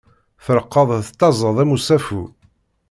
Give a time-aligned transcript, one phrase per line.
[0.45, 2.23] Treqqeḍ tettaẓeḍ am usafu.